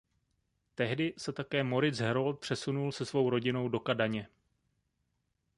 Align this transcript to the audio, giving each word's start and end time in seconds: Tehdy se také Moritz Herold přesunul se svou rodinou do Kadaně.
Tehdy 0.75 1.13
se 1.17 1.33
také 1.33 1.63
Moritz 1.63 1.97
Herold 1.99 2.39
přesunul 2.39 2.91
se 2.91 3.05
svou 3.05 3.29
rodinou 3.29 3.69
do 3.69 3.79
Kadaně. 3.79 4.27